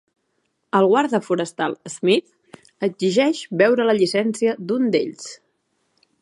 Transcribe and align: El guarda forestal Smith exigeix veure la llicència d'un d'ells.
El 0.77 0.85
guarda 0.91 1.19
forestal 1.27 1.75
Smith 1.95 2.57
exigeix 2.89 3.43
veure 3.63 3.87
la 3.91 3.97
llicència 4.01 4.57
d'un 4.71 4.91
d'ells. 4.97 5.31